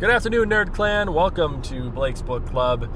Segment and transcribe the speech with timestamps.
[0.00, 1.12] Good afternoon, Nerd Clan.
[1.12, 2.90] Welcome to Blake's Book Club.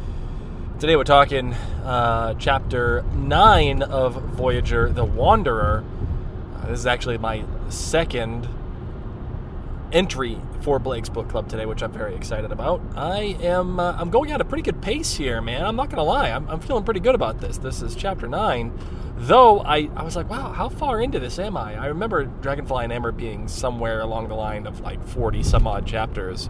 [0.81, 1.53] Today we're talking
[1.85, 5.85] uh, chapter 9 of Voyager the Wanderer.
[6.57, 8.49] Uh, this is actually my second
[9.93, 12.81] entry for Blake's Book Club today, which I'm very excited about.
[12.97, 15.63] I am uh, I'm going at a pretty good pace here, man.
[15.63, 16.31] I'm not gonna lie.
[16.31, 17.59] I'm, I'm feeling pretty good about this.
[17.59, 18.73] This is chapter 9.
[19.19, 21.75] Though I, I was like, wow, how far into this am I?
[21.75, 25.87] I remember Dragonfly in Amber being somewhere along the line of like 40 some odd
[25.87, 26.49] chapters.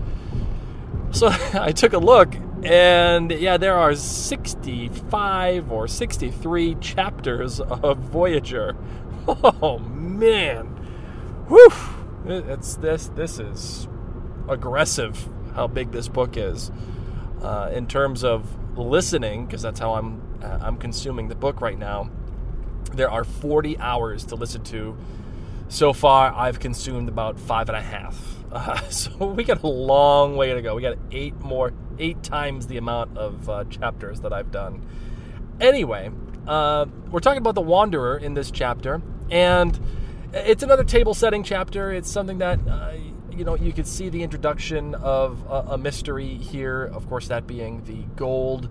[1.15, 8.77] So I took a look, and yeah, there are 65 or 63 chapters of Voyager.
[9.27, 10.67] Oh man,
[11.49, 11.73] whew!
[12.27, 13.09] It's this.
[13.09, 13.89] This is
[14.51, 15.31] aggressive.
[15.55, 16.71] How big this book is
[17.41, 18.47] uh, in terms of
[18.79, 22.11] listening, because that's how I'm uh, I'm consuming the book right now.
[22.93, 24.95] There are 40 hours to listen to.
[25.69, 28.44] So far, I've consumed about five and a half.
[28.55, 30.75] Uh, so we got a long way to go.
[30.75, 34.87] We got eight more, eight times the amount of uh, chapters that I've done.
[35.61, 36.11] Anyway,
[36.47, 39.79] uh, we're talking about the Wanderer in this chapter, and
[40.33, 41.93] it's another table setting chapter.
[41.93, 42.93] It's something that uh,
[43.31, 46.85] you know you could see the introduction of a, a mystery here.
[46.85, 48.69] Of course, that being the gold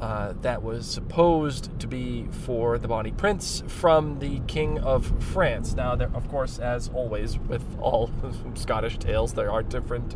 [0.00, 5.74] uh, that was supposed to be for the Bonnie Prince from the King of France.
[5.74, 8.10] Now, there, of course, as always with all
[8.54, 10.14] Scottish tales, there are different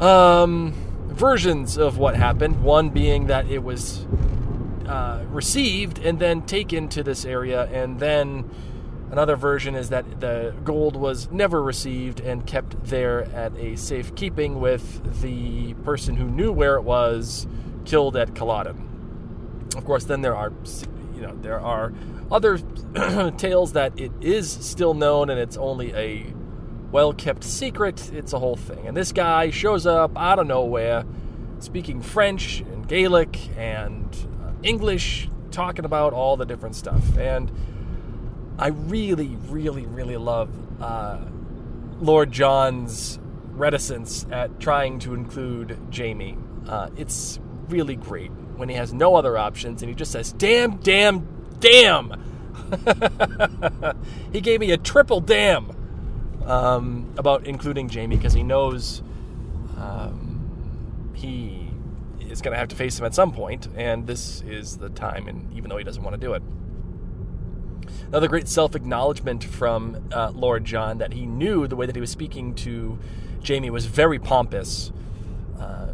[0.00, 0.72] um,
[1.08, 2.62] versions of what happened.
[2.62, 4.06] One being that it was
[4.86, 8.50] uh, received and then taken to this area, and then
[9.10, 14.60] another version is that the gold was never received and kept there at a safekeeping
[14.60, 17.46] with the person who knew where it was
[17.84, 19.70] killed at Culloden.
[19.76, 20.52] Of course, then there are,
[21.14, 21.92] you know, there are
[22.30, 22.58] other
[23.36, 26.26] tales that it is still known and it's only a
[26.90, 28.12] well kept secret.
[28.12, 28.86] It's a whole thing.
[28.86, 31.04] And this guy shows up out of nowhere,
[31.58, 37.16] speaking French and Gaelic and uh, English, talking about all the different stuff.
[37.16, 37.50] And
[38.58, 40.50] I really, really, really love
[40.80, 41.18] uh,
[42.00, 43.18] Lord John's
[43.52, 46.36] reticence at trying to include Jamie.
[46.68, 47.38] Uh, it's
[47.72, 51.26] really great when he has no other options and he just says, damn, damn,
[51.58, 52.22] damn.
[54.32, 55.74] he gave me a triple damn
[56.46, 59.02] um, about including Jamie because he knows
[59.78, 61.70] um, he
[62.20, 65.28] is going to have to face him at some point, and this is the time,
[65.28, 66.42] and even though he doesn't want to do it.
[68.08, 72.00] Another great self acknowledgement from uh, Lord John that he knew the way that he
[72.00, 72.98] was speaking to
[73.40, 74.92] Jamie was very pompous.
[75.58, 75.92] Uh,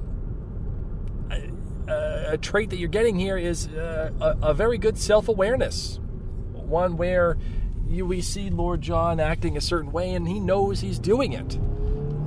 [2.33, 5.99] a, trait that you're getting here is uh, a, a, very good self awareness.
[6.53, 7.39] One where
[7.89, 11.59] you, we see Lord John acting a certain way and he knows he's doing it.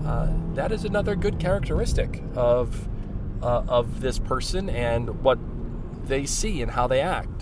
[0.06, 2.88] Uh, that is another good characteristic of,
[3.41, 5.38] uh, of this person and what
[6.06, 7.41] they see and how they act.